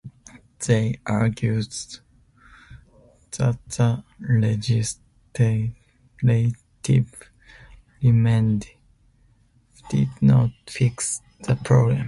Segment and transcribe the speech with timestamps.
[0.65, 1.73] They argued
[3.37, 5.75] that the legislative
[8.01, 8.73] remedies
[9.89, 11.99] did not fix the problem.